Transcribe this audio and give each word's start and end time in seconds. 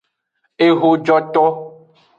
Ehojoto. 0.67 1.47